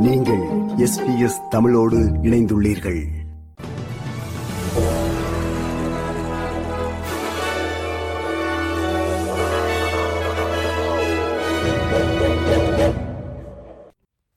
நீங்கள் 0.00 0.42
S 0.76 1.04
B 1.04 1.20
S 1.20 1.40
தமிழோடு 1.50 1.98
இணைந்துள்ளீர்கள். 1.98 3.06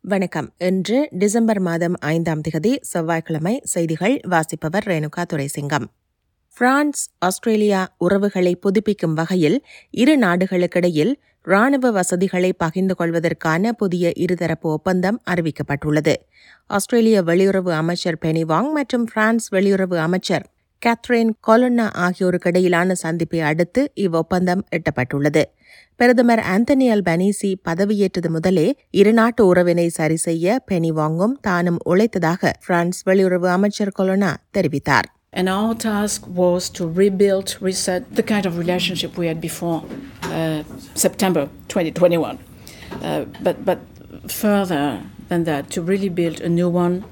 வணக்கம். 0.02 0.54
இன்று 0.58 1.10
டிசம்பர் 1.12 1.60
மாதம் 1.60 1.94
ஐந்தாம் 2.00 2.42
திகதி 2.42 2.78
செவ்வாய்க்கிழமை 2.82 3.62
செய்திகள் 3.64 4.20
வாசிப்பவர் 4.28 4.84
ரேணுகா 4.84 5.24
துரைசிங்கம். 5.34 5.86
பிரான்ஸ் 6.58 7.02
ஆஸ்திரேலியா 7.20 7.82
உறவுகளை 7.98 8.60
புதுப்பிக்கும் 8.64 9.14
வகையில் 9.14 9.58
இரு 9.90 10.18
நாடுகளுக்கிடையில் 10.20 11.14
ராணுவ 11.42 11.92
வசதிகளை 11.92 12.54
பகிர்ந்து 12.54 12.96
கொள்வதற்கான 12.96 13.72
புதிய 13.72 14.12
இருதரப்பு 14.16 14.68
ஒப்பந்தம் 14.76 15.22
அறிவிக்கப்பட்டுள்ளது. 15.30 16.14
ஆஸ்திரேலிய 16.68 17.22
வெளியுறவு 17.22 17.72
அமைச்சர் 17.72 18.18
பெனிவாங் 18.26 18.70
மற்றும் 18.72 19.06
பிரான்ஸ் 19.14 19.48
வெளியுறவு 19.54 19.98
அமைச்சர் 19.98 20.46
கேத்ரின் 20.82 21.32
கொலோனா 21.48 21.88
ஆகியோருக்கிடையிலான 22.06 22.92
சந்திப்பை 22.92 23.40
அடுத்து 23.40 23.82
இவ்வொப்பந்தம் 23.96 24.62
எட்டப்பட்டுள்ளது. 24.76 25.44
பிரதமர் 25.96 26.44
ஆந்தனி 26.54 26.88
அல்பனீசி 26.96 27.52
பதவியேற்றது 27.70 28.30
முதலே 28.30 28.68
இருநாட்டு 28.98 29.42
உறவினை 29.42 29.88
சரி 29.88 30.16
செய்ய 30.16 30.60
பெனிவாங்கும் 30.72 31.36
தானும் 31.42 31.82
உழைத்ததாக 31.86 32.52
பிரான்ஸ் 32.66 33.02
வெளியுறவு 33.08 33.48
அமைச்சர் 33.48 33.96
கொலோனா 34.00 34.34
தெரிவித்தார். 34.58 35.10
And 35.34 35.48
our 35.48 35.74
task 35.76 36.28
was 36.28 36.70
to 36.72 36.86
rebuild, 36.86 37.56
reset 37.62 38.16
the 38.16 38.24
kind 38.24 38.46
of 38.46 38.58
relationship 38.58 39.18
we 39.18 39.28
had 39.28 39.40
before 39.40 39.86
uh, 40.24 40.64
September 40.94 41.50
2021. 41.70 42.38
Uh, 43.02 43.26
but, 43.42 43.64
but 43.64 43.80
further 44.28 45.02
than 45.30 45.46
that, 45.46 45.70
to 45.70 45.82
really 45.82 46.10
build 46.10 46.42
a 46.42 46.50
new 46.50 46.68
one. 46.68 47.06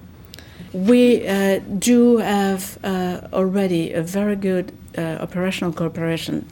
We 0.74 1.26
uh, 1.26 1.60
do 1.60 2.18
have 2.18 2.78
uh, 2.84 3.22
already 3.32 3.94
a 3.94 4.04
very 4.04 4.36
good 4.36 4.74
uh, 4.98 5.02
operational 5.22 5.72
cooperation 5.72 6.46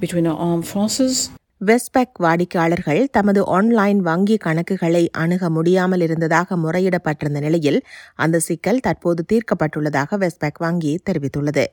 between 0.00 0.26
our 0.26 0.36
armed 0.36 0.66
forces. 0.66 1.30
Westpac 1.68 2.18
வாடிக்கையாளர்கள் 2.18 3.00
தமது 3.10 3.40
online 3.56 4.00
வங்கி 4.00 4.36
கணக்குகளை 4.44 5.02
அணுக 5.12 5.50
முடியாமல் 5.50 6.00
இருந்ததாக 6.00 6.56
முறையிடப்பட்டிருந்த 6.56 7.40
நிலையில் 7.40 7.78
அந்த 8.14 8.38
சிக்கல் 8.38 8.80
தற்போது 8.80 9.24
தீர்க்கப்பட்டுள்ளதாக 9.32 10.18
வெஸ்பெக் 10.22 10.58
வங்கி 10.58 10.92
தெரிவித்துள்ளது. 11.06 11.64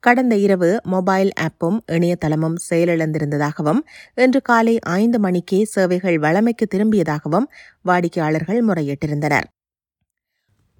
கடந்த 0.00 0.36
இரவு 0.36 0.70
மொபைல் 0.94 1.32
ஆப்பும் 1.46 1.78
இணையதளமும் 1.92 2.58
செயலிழந்திருந்ததாகவும் 2.68 3.82
இன்று 4.14 4.42
காலை 4.42 4.76
ஐந்து 5.00 5.18
மணிக்கே 5.18 5.62
சேவைகள் 5.74 6.18
வழமைக்கு 6.18 6.66
திரும்பியதாகவும் 6.74 7.48
வாடிக்கையாளர்கள் 7.82 8.62
முறையிட்டிருந்தனர். 8.68 9.48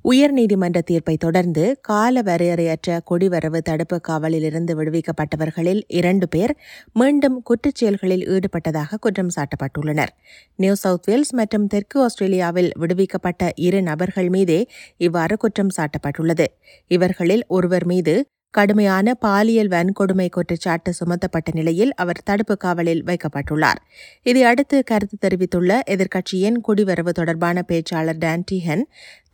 உயர்நீதிமன்ற 0.04 0.78
தீர்ப்பை 0.80 1.16
தொடர்ந்து 1.16 1.64
கால 1.80 2.22
வரையறையற்ற 2.22 2.98
குடிவரவு 3.10 3.58
தடுப்பு 3.58 4.00
காவலிலிருந்து 4.08 4.72
விடுவிக்கப்பட்டவர்களில் 4.78 5.82
இரண்டு 5.88 6.28
பேர் 6.28 6.52
மீண்டும் 6.92 7.36
குற்றச்செயல்களில் 7.50 8.24
ஈடுபட்டதாக 8.34 8.98
குற்றம் 9.00 9.32
சாட்டப்பட்டுள்ளனர். 9.36 10.12
நியூ 10.56 10.74
சவுத் 10.74 11.06
வேல்ஸ் 11.06 11.32
மற்றும் 11.32 11.66
தெற்கு 11.66 12.00
ஆஸ்திரேலியாவில் 12.02 12.70
விடுவிக்கப்பட்ட 12.78 13.52
இரு 13.56 13.82
நபர்கள் 13.82 14.28
மீதே 14.28 14.60
இவ்வாறு 14.96 15.36
குற்றம் 15.36 15.72
சாட்டப்பட்டுள்ளது. 15.76 16.46
இவர்களில் 16.88 17.44
ஒருவர் 17.48 17.86
மீது 17.86 18.14
கடுமையான 18.54 19.14
பாலியல் 19.14 19.70
வன்கொடுமை 19.74 20.26
குற்றச்சாட்டு 20.28 20.90
சுமத்தப்பட்ட 20.92 21.50
நிலையில் 21.52 21.92
அவர் 21.94 22.20
தடுப்பு 22.24 22.54
காவலில் 22.56 23.02
வைக்கப்பட்டுள்ளார் 23.04 23.80
இதையடுத்து 24.22 24.78
கருத்து 24.84 25.16
தெரிவித்துள்ள 25.18 25.78
எதிர்க்கட்சியின் 25.94 26.58
குடிவரவு 26.68 27.12
தொடர்பான 27.12 27.64
பேச்சாளர் 27.68 28.20
டான்டிஹன் 28.24 28.84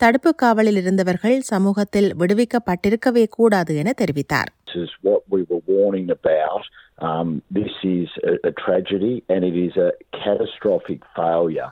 தடுப்பு 0.01 0.31
காவலில் 0.35 0.75
இருந்தவர்கள் 0.75 1.37
சமூகத்தில் 1.49 2.09
விடுவிக்கப்பட்டிருக்கவே 2.21 3.25
கூடாது 3.29 3.75
என 3.75 3.93
தெரிவித்தார் 4.03 4.51
is 4.75 4.91
what 5.01 5.21
we 5.29 5.41
were 5.43 5.61
warning 5.67 6.09
about. 6.11 6.63
Um, 6.99 7.29
this 7.51 7.75
is 7.91 8.09
a, 8.23 8.33
a 8.43 8.53
tragedy 8.55 9.15
and 9.29 9.43
it 9.43 9.57
is 9.57 9.75
a 9.79 9.91
catastrophic 10.13 11.01
failure 11.15 11.69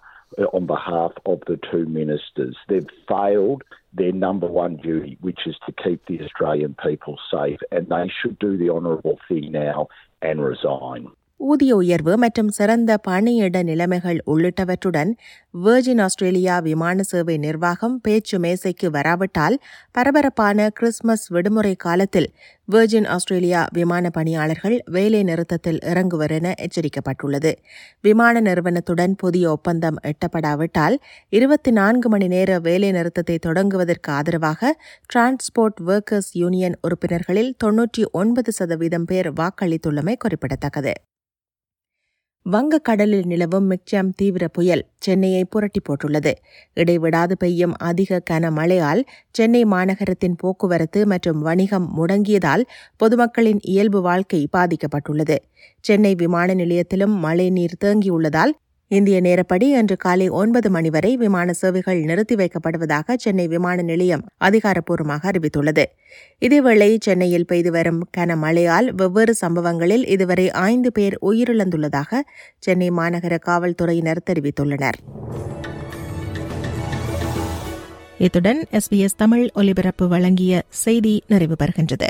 on 0.51 0.65
behalf 0.67 1.13
of 1.25 1.39
the 1.49 1.57
two 1.67 1.83
ministers. 1.97 2.55
They've 2.67 2.93
failed 3.07 3.61
their 3.97 4.11
number 4.11 4.47
one 4.47 4.77
duty, 4.77 5.17
which 5.21 5.39
is 5.45 5.55
to 5.65 5.73
keep 5.83 6.05
the 6.05 6.23
Australian 6.23 6.75
people 6.81 7.17
safe, 7.31 7.59
and 7.71 7.87
they 7.87 8.11
should 8.21 8.39
do 8.39 8.57
the 8.57 8.69
honourable 8.69 9.19
thing 9.27 9.51
now 9.51 9.87
and 10.21 10.43
resign. 10.43 11.07
ஊதிய 11.39 11.75
உயர்வு 11.75 12.17
மற்றும் 12.17 12.47
சிறந்த 12.47 12.97
பணியிட 12.97 13.63
நிலைமைகள் 13.63 14.17
உள்ளிட்டவற்றுடன் 14.25 15.11
virgin 15.63 16.01
Australia 16.01 16.59
விமான 16.59 17.03
சேவை 17.03 17.37
நிர்வாகம் 17.37 17.99
பேச்சு 18.01 18.39
மேசைக்கு 18.39 18.87
வராவிட்டால் 18.89 19.59
பரபரப்பான 19.91 20.69
கிறிஸ்துமஸ் 20.69 21.27
விடுமுறை 21.27 21.75
காலத்தில் 21.75 22.33
வெர்ஜின் 22.71 23.07
ஆஸ்திரேலியா 23.07 23.67
விமான 23.73 24.09
பணியாளர்கள் 24.09 24.77
வேலை 24.85 25.23
நிறுத்தத்தில் 25.23 25.77
இறங்குவர் 25.77 26.29
என 26.29 26.53
எச்சரிக்கப்பட்டுள்ளது. 26.57 27.51
விமான 28.01 28.39
நிறுவனத்துடன் 28.39 29.15
புதிய 29.15 29.49
ஒப்பந்தம் 29.49 29.99
எட்டப்படாவிட்டால் 30.03 30.97
இருபத்தி 31.29 31.71
நான்கு 31.71 32.09
மணி 32.09 32.27
நேர 32.27 32.59
வேலை 32.59 32.91
நிறுத்தத்தை 32.91 33.39
தொடங்குவதற்கு 33.45 34.11
ஆதரவாக 34.11 34.73
டிரான்ஸ்போர்ட் 35.13 35.81
ஒர்க்கர்ஸ் 35.87 36.31
யூனியன் 36.33 36.77
உறுப்பினர்களில் 36.81 37.53
தொன்னூற்றி 37.63 38.05
ஒன்பது 38.11 38.51
சதவீதம் 38.51 39.05
பேர் 39.05 39.33
வாக்களித்துள்ளமை 39.33 40.15
குறிப்பிடத்தக்கது. 40.17 40.93
வங்கக்கடலில் 42.51 43.25
நிலவும் 43.25 43.65
மிக்சாம் 43.71 44.09
தீவிர 44.15 44.47
புயல் 44.47 44.83
சென்னையை 44.97 45.43
புரட்டி 45.43 45.79
போட்டுள்ளது. 45.79 46.31
இடைவிடாது 46.73 47.37
பெய்யும் 47.37 47.73
அதிக 47.77 48.21
கனமழையால் 48.29 49.01
சென்னை 49.31 49.65
மாநகரத்தின் 49.65 50.37
போக்குவரத்து 50.37 51.05
மற்றும் 51.05 51.41
வணிகம் 51.41 51.87
முடங்கியதால் 51.97 52.63
பொதுமக்களின் 52.97 53.59
இயல்பு 53.61 54.01
வாழ்க்கை 54.01 54.47
பாதிக்கப்பட்டுள்ளது. 54.57 55.37
சென்னை 55.79 56.15
விமான 56.15 56.53
நிலையத்திலும் 56.53 57.17
மழை 57.17 57.49
நீர் 57.49 57.77
தேங்கியுள்ளதால் 57.85 58.53
இந்திய 58.89 59.21
நேரப்படி 59.21 59.63
இன்று 59.63 59.97
காலை 59.97 60.29
ஒன்பது 60.29 60.69
மணி 60.69 60.89
வரை 60.89 61.17
விமான 61.17 61.53
சேவைகள் 61.53 61.99
நிறுத்தி 62.01 62.35
வைக்கப்படுவதாக 62.35 63.15
சென்னை 63.15 63.47
விமான 63.47 63.81
நிலையம் 63.81 64.23
அதிகாரப்பூர்வமாக 64.39 65.31
அறிவித்துள்ளது. 65.31 65.85
இதேவேளை 66.41 66.97
சென்னையில் 66.99 67.45
பெய்து 67.45 67.71
வரும் 67.71 67.99
கனமழையால் 68.17 68.87
வெவ்வேறு 68.91 69.35
சம்பவங்களில் 69.35 70.05
இதுவரை 70.07 70.51
ஐந்து 70.51 70.91
பேர் 70.91 71.17
உயிரிழந்துள்ளதாக 71.21 72.21
சென்னை 72.59 72.89
மாநகர 72.91 73.39
காவல்துறையினர் 73.39 74.23
தெரிவித்துள்ளனர். 74.29 74.99
இத்துடன் 78.17 78.63
எஸ்பிஎஸ் 78.71 79.17
தமிழ் 79.17 79.49
ஒலிபரப்பு 79.53 80.07
வழங்கிய 80.07 80.61
செய்தி 80.69 81.23
நிறைவு 81.27 81.55
பெறுகின்றது. 81.59 82.09